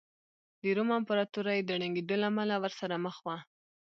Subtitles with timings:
[0.61, 3.37] د روم امپراتورۍ د ړنګېدو له امله ورسره مخ وه